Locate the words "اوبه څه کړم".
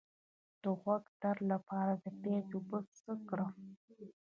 2.55-3.53